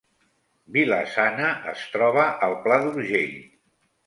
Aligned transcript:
Vila-sana 0.77 1.51
es 1.73 1.83
troba 1.93 2.25
al 2.49 2.57
Pla 2.65 2.81
d’Urgell 2.87 3.39